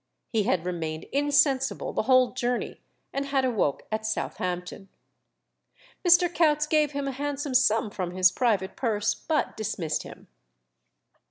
He 0.29 0.45
had 0.45 0.65
remained 0.65 1.03
insensible 1.11 1.93
the 1.93 2.01
whole 2.09 2.31
journey, 2.31 2.81
and 3.13 3.27
had 3.27 3.45
awoke 3.45 3.83
at 3.91 4.03
Southampton. 4.03 4.89
Mr. 6.03 6.27
Coutts 6.27 6.65
gave 6.65 6.93
him 6.93 7.07
a 7.07 7.11
handsome 7.11 7.53
sum 7.53 7.91
from 7.91 8.09
his 8.09 8.31
private 8.31 8.75
purse, 8.75 9.13
but 9.13 9.55
dismissed 9.55 10.01
him. 10.01 10.27